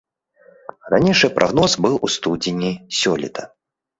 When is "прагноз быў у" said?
1.35-2.11